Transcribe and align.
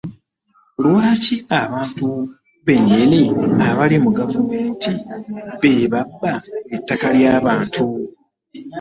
Lwaki 0.83 1.35
abantu 1.61 2.07
benyini 2.65 3.21
abali 3.67 3.97
mu 4.03 4.11
gavumenti 4.19 4.93
be 5.61 5.71
babba 5.91 6.33
ettaka 6.75 7.07
ly'abantu? 7.15 7.83